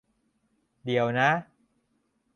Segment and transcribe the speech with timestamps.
[0.83, 1.29] เดี๋ยวนะ!